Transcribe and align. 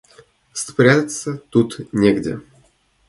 Спрятаться 0.53 1.37
тут 1.51 1.93
негде. 1.93 2.41